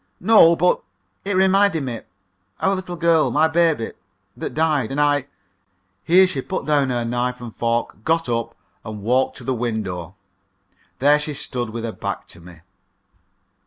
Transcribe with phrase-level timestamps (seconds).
[0.19, 0.55] "No.
[0.55, 0.81] But
[1.25, 1.99] it reminded me
[2.59, 3.91] our little girl my baby
[4.35, 4.89] that died.
[4.91, 5.27] And I"
[6.05, 10.15] Here she put down her knife and fork, got up, and walked to the window.
[10.97, 12.61] There she stood, with her back to me.